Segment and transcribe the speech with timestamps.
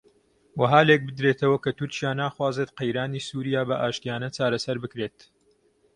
[0.59, 5.17] وەها لێک بدرێتەوە کە تورکیا ناخوازێت قەیرانی سووریا بە ئاشتییانە چارەسەر بکرێت